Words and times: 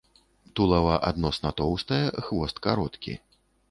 Тулава 0.59 0.95
адносна 1.11 1.53
тоўстае, 1.63 2.03
хвост 2.31 2.67
кароткі. 2.69 3.13